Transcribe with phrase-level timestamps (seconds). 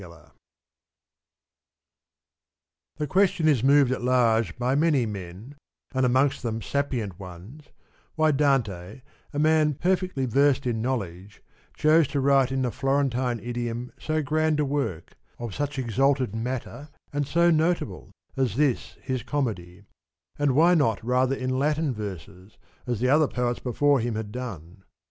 [0.03, 0.31] 92
[2.97, 5.53] THE question is moved at large by many men,
[5.93, 7.65] and amongst them sapient ones,
[8.15, 11.43] why Dante, a man perfectly versed in knowledge,
[11.75, 16.89] chose to write in the Florentine idiom so grand a work, of such exalted matter,
[17.13, 19.83] and so notable, as this his Comedy;
[20.39, 22.57] and why not rather in Latin verses,
[22.87, 24.81] as the other poets before him had done.